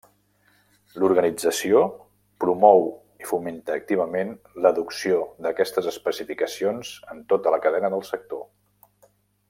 [1.01, 1.81] L'organització
[2.45, 2.81] promou
[3.25, 4.33] i fomenta activament
[4.67, 8.47] l'adopció d'aquestes especificacions en tota la cadena del sector.